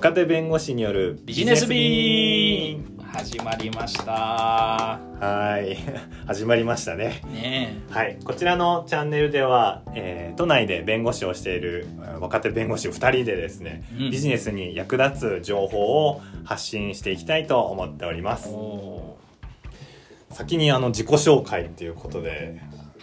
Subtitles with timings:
[0.00, 2.98] 若手弁護士によるビジネスビーン。
[3.12, 4.12] 始まりました。
[4.12, 5.76] はい。
[6.26, 7.20] 始まりましたね。
[7.30, 8.16] ねはい。
[8.24, 14.10] こちらのチャンネルでは、えー都内で弁護士をしているえー若手弁護士2人でですね、うん。
[14.10, 18.48] ビジネスに役立つ情報を発信していきたいと思っておりまえす。
[18.48, 19.18] お
[20.30, 22.58] 先にあの自己紹介っていうことで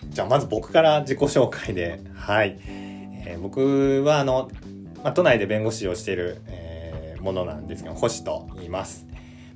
[0.10, 2.00] じゃあまず僕から自己紹介で。
[2.16, 4.50] はい、えー僕はあの、
[5.04, 6.67] まあ、都内で弁護士をしている、えー
[7.28, 9.06] ものなんですけど星と言います。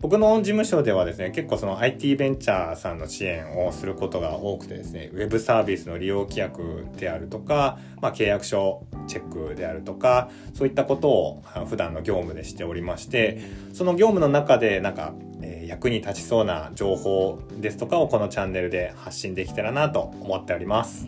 [0.02, 13.42] 僕の事務所ではですね結構その IT ベンチャーさんの支援をすることが多くてですねウェブサービスの利用規約であるとか、まあ、契約書チェックであるとかそういったことを普段の業務でしておりまして
[13.74, 15.14] その業務の中でなんか、
[15.44, 21.08] え役に立ちそうな情報ですとかをこのチャンネルで発信できたらなと思っております。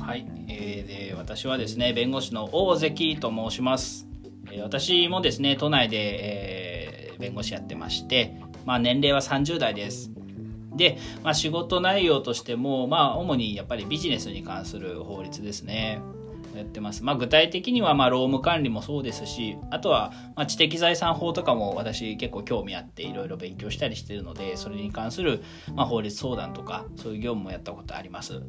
[0.00, 4.06] はい、えーで私はですね弁護士の大関と申します、
[4.62, 10.10] 私もですね都内で、えー弁護士やってまして、まあ、年齢は30代です。
[10.76, 16.00] で、まあ、仕事内容としても、まあ、主にやっぱりビジネスに関する法律ですね。
[16.54, 25.42] やってます、まあ、具体的にはまあ労務管理もそうですしあとはま知的財産法とかも私結構興味あっていろいろ勉強したりしてるのでそれに関する
[25.74, 28.40] ま法律相談とかそういう業務もやったことあります。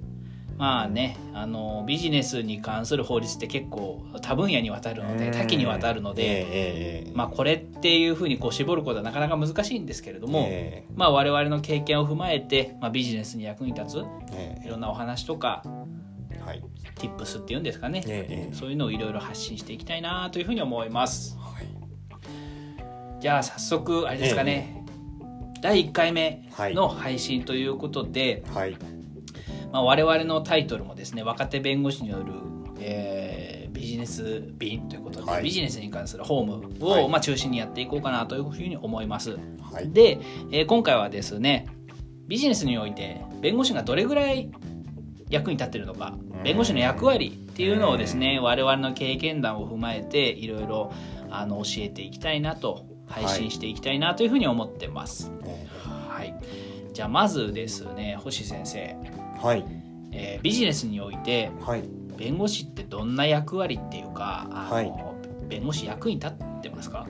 [0.58, 13.98] まあねあのビジネスに関する法律って結構多分野にわたるので多岐にわたるので、ええええまあ、これっていうふうにこう絞ることはなかなか難しいんですけれども、えまあ、我々の経験を踏まえて、まあ、ビジネスに役に立
[14.32, 15.64] えついろんなお話とか
[16.30, 16.64] えはい。
[16.96, 21.38] tips っていうんですかね、そういうのをいろいろ発信していきたいなというふうに思います。
[21.38, 23.22] はい。
[23.22, 24.86] じゃあ早速あれですかね、
[25.62, 28.78] 第1回目の配信ということで、はい
[29.72, 32.34] まあ、我々のタイトルもですね若手弁護士による、
[32.80, 35.44] えービジネス便ということで、はい。
[35.44, 37.10] ビジネスに関するホームを、はい。
[37.10, 39.38] まあ、中心にやっていこうかなというふうに思います。
[39.62, 39.92] はい。
[39.92, 40.20] で、
[40.52, 41.68] えー今回はですね
[42.28, 44.50] ビジネスにおいて弁護士がどれぐらい
[45.30, 46.44] 役に立ってるのかうん。
[46.44, 50.92] 弁護士の役割っていうのをですね我々の経験談を踏まえていろいろ
[51.30, 55.32] あの教えていきたいなと配信していきたいなというふうに思ってます。
[55.46, 56.34] えはい、
[56.94, 58.98] じゃあまずですね星先生、え
[59.38, 59.66] はい。
[60.12, 61.84] えービジネスにおいてはい。
[62.18, 64.94] 弁護士ってどんな役割っていうかあの、はい。
[65.48, 67.08] 弁護士役に立ってますか？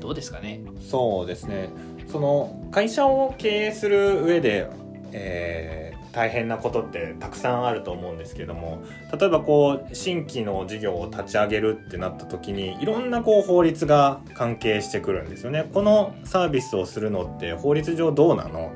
[0.00, 0.60] どうですかね？
[0.80, 1.68] そうですね。
[2.06, 4.68] その会社を経営する上で、
[5.12, 8.84] えー大変なことってたくさんあると思うんですけども
[9.18, 15.68] 例えばこう新規の事業を立ち上げるってなった時にいろんなこう法律が関係してくるんですよね。
[15.74, 18.72] このサービスをするのって法律上どうなの？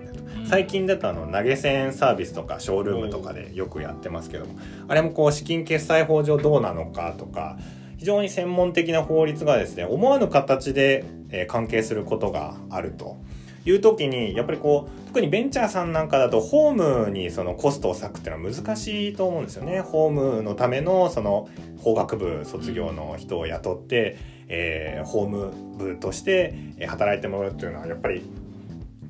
[0.49, 7.59] 最近だとあの投げ銭サービスとかショールームとかでよくやってますけどもあれもこう資金決済法上どうなのかとか
[7.99, 13.19] 非常に専門的な法律がですね思わぬ形で、え関係することがあると
[13.67, 19.81] いう時にやっぱりこう特にベンチャーさんなんかだとホームにそのコストを割くっていうのは難しいと思うんですよね。
[19.81, 21.49] ホームのためのその
[21.79, 24.17] 法学部卒業の人を雇って、
[24.49, 26.55] えーホーム部として
[26.87, 28.23] 働いてもらうっていうのはやっぱり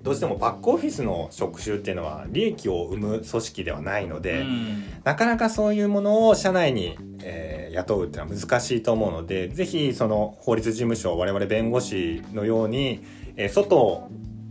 [0.03, 13.05] どうしてもバックオフィスの職種っていうのは利益を生む組織ではないので、うんなかなかそういうものを社内に、えー雇うっていうのは難しいと思うのでぜひその法律事務所我々弁護士のように、
[13.37, 14.09] えー外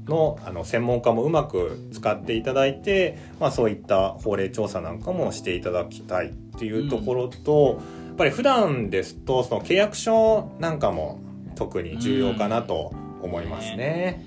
[0.07, 11.19] のあの専門家もうまく使っていただいて、まあ、そういった法令調査なんかもしていただきたいっていうところと、やっぱり普段ですとその契約書なんかも
[11.55, 14.25] 特に重要かなと思いますね。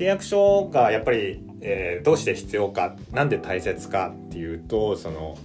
[0.00, 5.36] 契約書がやっぱり、えーどうして必要かなんで大切かっていうとその、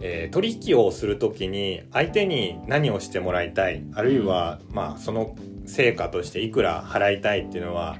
[0.00, 5.36] えー取引をする時に相手に何をしてもらいたいあるいは、まあ、その
[5.66, 7.96] 成果としていくら払いたいっていうのは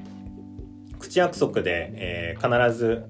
[0.99, 3.05] 口約束で、えー必ず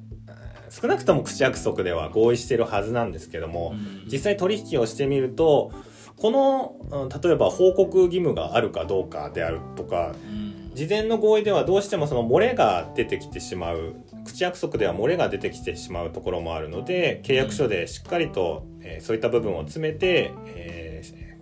[0.70, 4.10] 少なくとも口約束では合意してるはずなんですけども、うん。
[4.10, 5.74] 実際取引をしてみると
[6.16, 10.41] このうん例えば報告義務があるかどうかであるとかうん
[10.74, 13.96] 事前の合意ではどうしてもその漏れが出てきてしまう
[14.26, 20.92] 口約束では漏れが出てきてしまうところもあるので契約書でしっかりと、えーそういった部分を詰めて、えー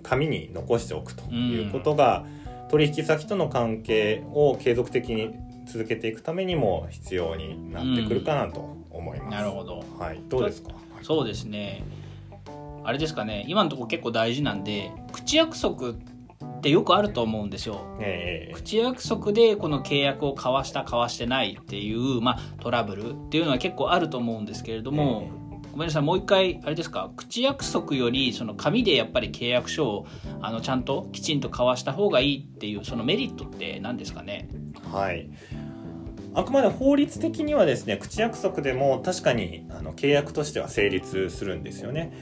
[0.09, 2.25] 紙に残しておくということが、
[2.69, 5.35] 取引先との関係を継続的に
[5.67, 9.31] 続けていくためにも必要になってくるかなと思います。
[9.31, 9.83] なるほど。
[9.99, 10.71] はい、どうですか、
[11.03, 11.83] そうですね。
[12.83, 13.45] あれですかね。
[13.47, 16.18] 今のところ結構大事なんで口約束って
[16.67, 17.95] よくあると思うんですよ。
[18.01, 18.53] ええ。
[18.53, 25.29] 口約束でこの契約を交わした交わしてないっていう、まあ、トラブルっていうのは結構あると思うんですけれども、
[25.71, 27.11] ごめんなさいもう一回あれですか？
[27.15, 30.07] 口約束よりその紙でやっぱり契約書を
[30.41, 34.49] あのちゃんときちんと交わした方がいいっていうそのメリットって何ですかね？
[34.91, 35.29] はい。
[36.35, 42.13] あくまで法律的にはですね口約束でも確かにあの契約としては成立するんですよね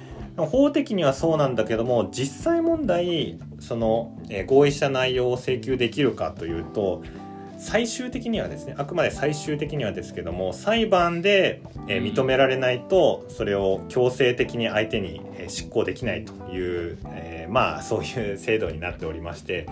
[0.46, 7.04] 法的にはそうなんだけども実際問題その、えー、合意した内容を請求できるかというと
[7.58, 19.66] 最終的にはですねあくまで最終的にはですけども裁判で、えー、認められないとそれを強制的に相手に、えー、執行できないという、えー、まあそういう制度になっておりまして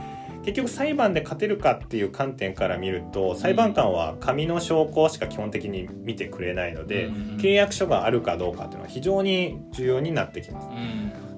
[0.46, 10.68] 結局裁判で勝てるかっていう観点から見ると裁判官は紙の証拠しか基本的に見てくれないので、契約書があるかどうかっていうのは非常に重要になってきます。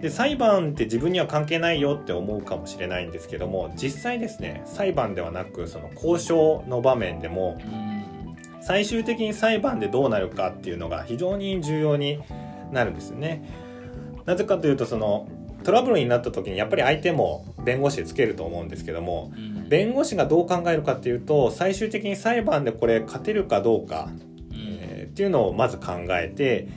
[0.02, 7.58] で裁判って自分には関係ないよって思うかもしれないんですけども実際ですね裁判ではなくその交渉の場面でも
[8.62, 12.20] 最終的に裁判でどうなるかっていうのが非常に重要に
[12.72, 13.42] なるんですよね。
[14.26, 15.28] なぜかというとその
[15.64, 19.34] トラブルになった時にやっぱり相手も弁護士つけると思うんですけども、
[19.68, 24.08] 弁護士がどう考えるかっていうと最終的に裁判でこれ勝てるかどうか、
[24.54, 26.70] えー、っていうのをまず考えて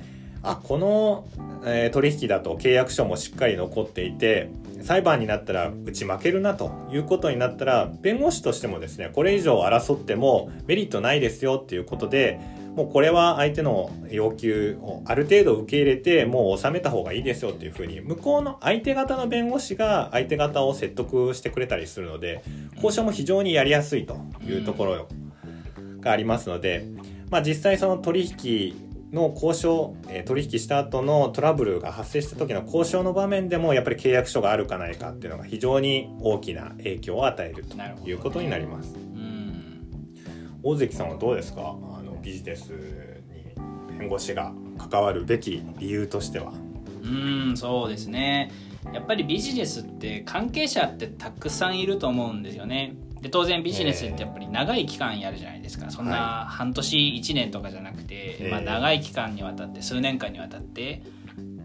[0.43, 1.29] あこの
[1.65, 4.49] えー、取引だと契約書もしっかり残っていて
[4.83, 12.41] 裁判になったらうち負けるなということになったら弁護士としてもですねこれ以上争ってもメリットないですよっていうことで
[12.81, 22.43] もうこれは相手の要求をある程度受け入れてもう収めた方がいいですよっていうふうに向こうの相手方の弁護士が相手方を説得してくれたりするので
[22.77, 25.09] 交渉も非常にやりやすいというところ
[26.01, 26.87] がありますので、
[27.29, 37.77] まあ、実際その取引の交渉、えー、取引した後のトラブルが発生した時の交渉の場面でもやっぱり契約書があるかないかっていうのが非常に大きな影響を与えると
[38.09, 38.97] いうことになります。
[40.63, 41.75] 大関さんはどうですか？
[42.23, 46.53] ビジネスに弁護士が関わるべき理由としては？
[47.03, 47.07] う
[47.53, 48.51] んそうですね。
[48.93, 52.95] やっぱりビジネスって関係者ってたくさんいると思うんですよね。
[53.21, 61.03] で当然ビジネスってやっぱり長い期間やるじゃないですか、そんな半年1年とかじゃなくて、まあ、長い期間にわたって数年間にわたって、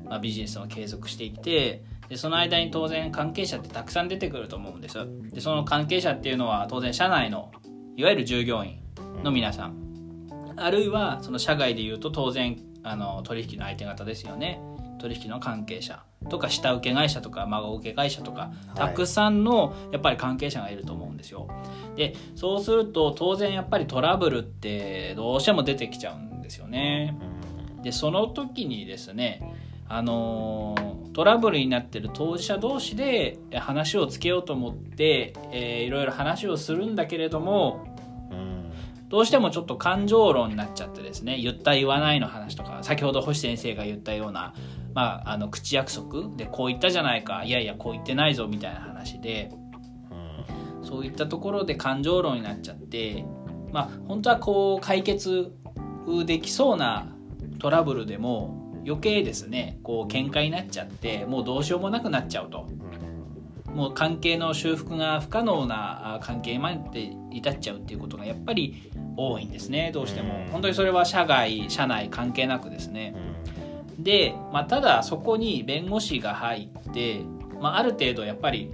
[0.04, 4.98] まあ、ビジネスを継続していってでその間に当然関係者ってたくさん出てくると思うんです
[5.32, 7.52] でその関係者っていうのは当然社内の
[7.96, 8.80] いわゆる従業員
[9.24, 9.85] の皆さん、
[10.58, 14.60] あるいはその社外でいうと当然あの取引の相手方ですよね
[15.00, 21.48] 取引の関係者とか下請け会社とか孫請け会社とかたくさんのやっぱり関係者がいると思うんですよ。
[21.96, 27.18] でそうすると当然やっぱりトラブルってどうしても出てきちゃうんですよね。
[27.84, 29.56] でその時にですね
[29.88, 30.76] あの
[31.14, 37.95] トラブルになってる当事者同士で話をつけようと思って、えー、いろいろ話をするんだけれども
[39.16, 44.54] どうしてもちょっと感情論になっちゃってですね言った言わないの話とか先ほど星先生が言ったような
[44.94, 46.36] まあ、あの口約束？
[46.36, 49.52] でこう言ったじゃないかいやいやこう言ってないぞみたいな話で、
[50.82, 53.26] うん、そういったところで感情論になっちゃって
[53.72, 55.54] まあ本当はこう解決
[56.26, 57.14] できそうな
[57.60, 62.68] トラブルでも余計ですねこう喧嘩になっちゃってもうどうしようもなくなっちゃうと。
[63.76, 69.92] もう関係の修復が不可能な関係まで至っちゃうっていうことがやっぱり多いんですね。
[69.94, 73.14] どうしても、本当にそれは社外社内関係なくですね、
[74.00, 77.22] で、まあ、ただそこに弁護士が入って、
[77.62, 78.72] まあ、ある程度やっぱり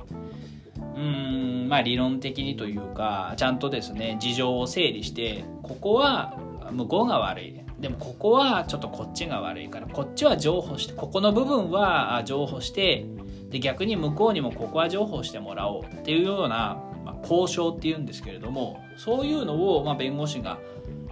[0.95, 6.37] うんまあ理論的にというかちゃんとですね事情を整理してここは
[6.71, 7.61] 向こうが悪い。
[7.79, 13.07] でもここはちょっとこっちが悪いからこっちは譲歩してここの部分は譲歩して
[13.51, 20.57] で逆に向こうにもここは譲歩してもらおうっていうような、まあ、交渉っていうんですけれどもそういうのを、まあ、弁護士が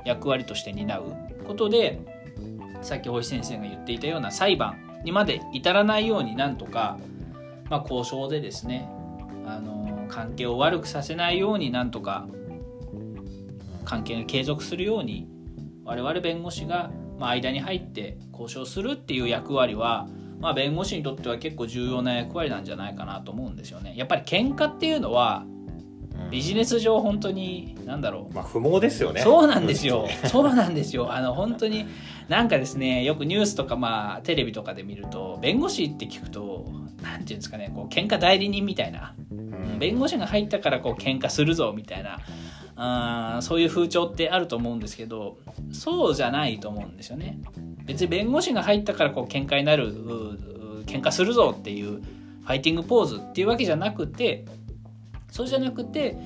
[0.05, 1.13] 役割として担う。
[1.45, 1.99] ことで
[2.81, 6.97] さっき星先生が言っていたような裁判にまで至らないようになんとか、
[7.69, 8.87] まあ、交渉でですね
[9.45, 12.27] あの関係を悪くさせないようになんとか
[13.83, 15.27] 関係が継続するように
[15.83, 20.07] 我々弁護士が、まあ、間に入って交渉するっていう役割は、
[20.39, 23.93] まあ、弁護士にとっては結構重要な役割なんじゃないかなと思うんですよね。
[23.97, 25.45] やっぱり喧嘩っていうのは
[26.31, 28.33] ビジネス上本当に何だろう。
[28.33, 29.21] まあ不毛ですよね。
[29.21, 30.07] そうなんですよ。
[30.25, 31.13] そうなんですよ。
[31.13, 31.85] あの本当に
[32.27, 36.65] なんかですねよくニュースとかまあテレビとかで見ると弁護士って聞くと
[37.01, 39.35] 何ていうんですかねこう喧嘩代理人みたいな、う
[39.75, 42.19] ん、弁護士が入ったからこう喧嘩するぞみたいな
[42.81, 45.37] あそういう風潮ってあると思うんですけど
[45.73, 47.39] そうじゃないと思うんですよね。
[47.83, 49.93] 別に弁護士が入ったからこう喧嘩になる
[50.85, 54.45] 喧嘩するぞっていうファイティングポーズっていうわけじゃなくて
[55.29, 56.17] そうじゃなくて、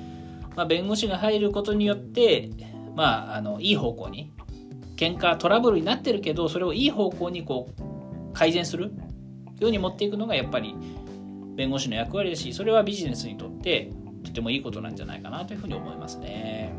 [0.55, 2.49] まあ、弁護士が入ることによって、
[2.95, 4.31] まあ、あのいい方向に
[4.95, 8.93] 喧嘩トラブルになってるけどそれをいい方向にこう改善する
[9.59, 10.75] ように持っていくのがやっぱり
[11.55, 13.91] 弁護士の役割だしそれはビジネスにとって
[14.33, 16.73] てもいいことなんじゃないかなというふうに思いますね。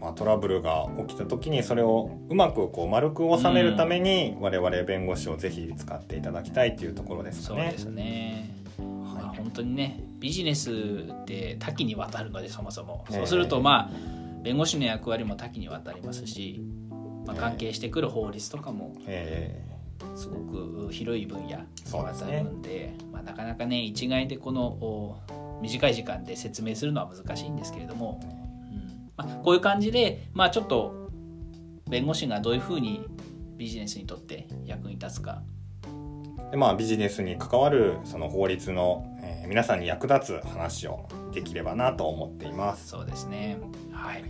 [0.00, 7.62] まあ、トラブルが起きた時にそれをうまくこう丸く収めるために我々弁護士をぜひ使っていただきたいというところですかね。
[7.62, 13.90] そうですね、まあ、本当にねビジネスって多岐にわたるのでそもそも、そうするとまあ
[14.42, 16.62] 弁護士の役割も多岐にわたりますし、
[17.26, 18.94] まあ、関係してくる法律とかも
[20.14, 21.52] すごく広い分野に
[21.92, 25.18] わたるんで、ね、まあ、なかなかね一概でこの
[25.60, 28.20] 短い時間で説明するのは難しいんですけれども、
[29.16, 31.10] まあ、こういう感じで、まあ、ちょっと
[31.88, 33.06] 弁護士がどういうふうに
[33.56, 35.42] ビジネスにとって役に立つか。
[36.50, 42.88] でまあビジネスに関わるその法律の、えー、皆さんに役立つ話をできればなと思っています。
[42.88, 43.58] そうですね。
[43.90, 44.22] はい、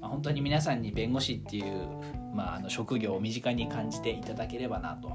[0.00, 1.88] まあ、本当に皆さんに弁護士っていう、
[2.34, 5.12] まあ、あの職業を身近に感じていただければなと、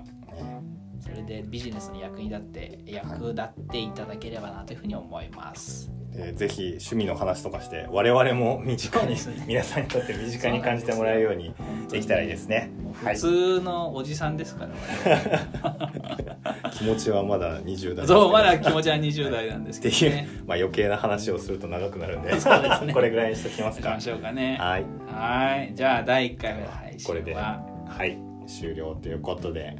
[1.03, 11.53] それでビジネスに役に立って役立っていただければなというふうに思います、えー、ぜひ趣味の話とかして我々も身近に、ね、皆さんにとって身近に感じてもらえるように
[11.89, 12.71] できたらいいですね。
[12.93, 14.67] 普通のおじさんですか
[15.13, 23.89] ら、 気持ちはまだ20代そうまだ気持ちは20代なんですけど、ね、まあ余計な話をすると長くなるんでね、これぐらいにしときますか。
[23.89, 24.57] しましょうかね。
[24.59, 24.85] はい。
[25.07, 25.73] はい。
[25.75, 27.59] じゃあ第1回目の配信これでは
[28.05, 28.17] い。
[28.47, 29.75] 終了ということで。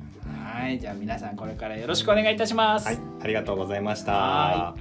[0.54, 2.86] はいじゃあ皆さんこれからよろしくお願いいたします。
[2.88, 4.76] はいありがとうございました。